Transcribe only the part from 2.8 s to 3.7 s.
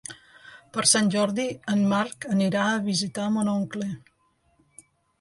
visitar mon